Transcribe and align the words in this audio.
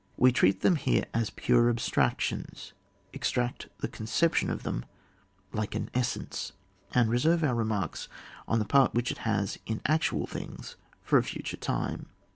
We 0.17 0.31
treat 0.31 0.61
them 0.61 0.77
here 0.77 1.05
as 1.13 1.29
pure 1.29 1.69
abstractions, 1.69 2.73
extract 3.13 3.69
the 3.81 3.87
conception 3.87 4.49
of 4.49 4.63
them 4.63 4.83
like 5.53 5.75
an 5.75 5.91
essence, 5.93 6.53
and 6.91 7.07
reserve 7.07 7.43
our 7.43 7.53
remarks 7.53 8.07
on 8.47 8.57
the 8.57 8.65
part 8.65 8.95
which 8.95 9.11
it 9.11 9.19
has 9.29 9.59
in 9.67 9.79
actual 9.85 10.25
things 10.25 10.75
for 11.03 11.19
a 11.19 11.23
future 11.23 11.55
time. 11.57 12.07